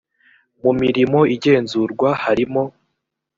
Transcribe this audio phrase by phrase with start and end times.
[0.61, 2.63] mu mirimo igenzurwa harimo